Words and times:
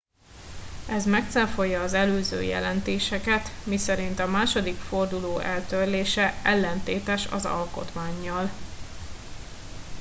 ez 0.89 1.05
megcáfolja 1.05 1.81
az 1.81 1.93
előző 1.93 2.43
jelentéseket 2.43 3.47
miszerint 3.65 4.19
a 4.19 4.27
második 4.27 4.75
forduló 4.75 5.39
eltörlése 5.39 6.33
ellentétes 6.43 7.25
az 7.27 7.45
alkotmánnyal 7.45 8.49